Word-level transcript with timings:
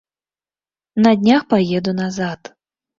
На 1.07 1.13
днях 1.21 1.47
паеду 1.55 1.93
назад. 2.03 2.41